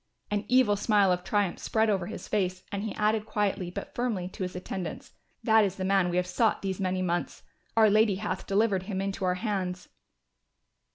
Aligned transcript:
An 0.31 0.45
evil 0.47 0.75
smile 0.75 1.11
of 1.11 1.23
triumph 1.23 1.59
spread 1.59 1.87
over 1.87 2.07
his 2.07 2.27
face 2.27 2.63
and 2.71 2.81
he 2.83 2.95
added 2.95 3.27
quietly 3.27 3.69
but 3.69 3.93
firmly 3.93 4.27
to 4.29 4.41
his 4.41 4.55
attendants, 4.55 5.11
"That 5.43 5.63
is 5.63 5.75
the 5.75 5.85
man 5.85 6.09
we 6.09 6.17
have 6.17 6.25
sought 6.25 6.63
these 6.63 6.79
many 6.79 7.03
months, 7.03 7.43
our 7.77 7.87
Lady 7.87 8.15
hath 8.15 8.47
delivered 8.47 8.81
him 8.89 8.99
into 8.99 9.23
our 9.25 9.35
hands." 9.35 9.89